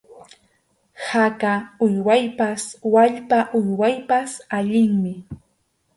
[1.07, 1.51] Khaka
[1.87, 2.63] uywaypas
[2.93, 4.31] wallpa uywaypas
[4.61, 5.13] allinmi.